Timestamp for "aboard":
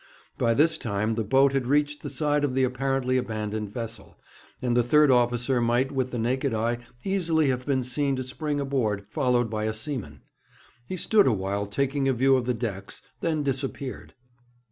8.59-9.05